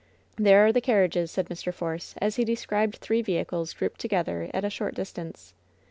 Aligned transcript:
"There 0.35 0.65
are 0.65 0.71
the 0.71 0.81
carriages,'^ 0.81 1.29
said 1.31 1.47
Mr. 1.47 1.71
Force, 1.71 2.15
as 2.19 2.37
he 2.37 2.43
de 2.43 2.55
scribed 2.55 2.95
three 2.95 3.21
vehicles 3.21 3.71
grouped 3.73 3.99
together 4.01 4.49
at 4.51 4.65
a 4.65 4.69
short 4.71 4.95
dis 4.95 5.11
tance. 5.13 5.53